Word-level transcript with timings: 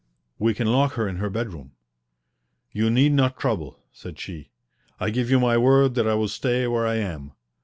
"We 0.39 0.55
can 0.55 0.65
lock 0.65 0.93
her 0.93 1.07
in 1.07 1.17
her 1.17 1.29
bedroom." 1.29 1.73
"You 2.71 2.89
need 2.89 3.11
not 3.11 3.37
trouble," 3.37 3.77
said 3.93 4.17
she. 4.17 4.49
"I 4.99 5.11
give 5.11 5.29
you 5.29 5.39
my 5.39 5.59
word 5.59 5.93
that 5.93 6.07
I 6.07 6.15
will 6.15 6.27
stay 6.27 6.65
where 6.65 6.87
I 6.87 6.95
am. 6.95 7.33